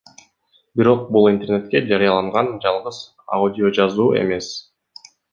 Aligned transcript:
Бирок 0.79 1.01
бул 1.17 1.27
интернетке 1.31 1.81
жарыяланган 1.91 2.49
жалгыз 2.63 3.01
аудиожазуу 3.41 4.07
эмес. 4.23 4.49